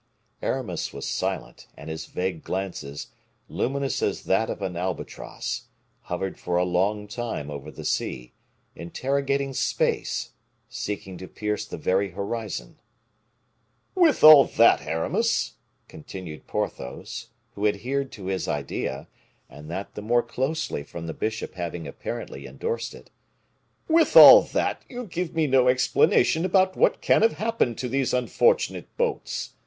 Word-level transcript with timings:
Aramis 0.41 0.93
was 0.93 1.07
silent; 1.07 1.67
and 1.77 1.87
his 1.87 2.07
vague 2.07 2.43
glances, 2.43 3.09
luminous 3.47 4.01
as 4.01 4.23
that 4.23 4.49
of 4.49 4.59
an 4.63 4.75
albatross, 4.75 5.67
hovered 6.05 6.39
for 6.39 6.57
a 6.57 6.63
long 6.63 7.07
time 7.07 7.51
over 7.51 7.69
the 7.69 7.85
sea, 7.85 8.33
interrogating 8.75 9.53
space, 9.53 10.31
seeking 10.67 11.19
to 11.19 11.27
pierce 11.27 11.67
the 11.67 11.77
very 11.77 12.09
horizon. 12.13 12.79
"With 13.93 14.23
all 14.23 14.45
that, 14.45 14.81
Aramis," 14.81 15.53
continued 15.87 16.47
Porthos, 16.47 17.27
who 17.53 17.67
adhered 17.67 18.11
to 18.13 18.25
his 18.25 18.47
idea, 18.47 19.07
and 19.51 19.69
that 19.69 19.93
the 19.93 20.01
more 20.01 20.23
closely 20.23 20.81
from 20.81 21.05
the 21.05 21.13
bishop 21.13 21.53
having 21.53 21.87
apparently 21.87 22.47
endorsed 22.47 22.95
it, 22.95 23.11
"with 23.87 24.17
all 24.17 24.41
that, 24.41 24.81
you 24.89 25.05
give 25.05 25.35
me 25.35 25.45
no 25.45 25.67
explanation 25.67 26.43
about 26.43 26.75
what 26.75 27.01
can 27.01 27.21
have 27.21 27.33
happened 27.33 27.77
to 27.77 27.87
these 27.87 28.15
unfortunate 28.15 28.97
boats. 28.97 29.51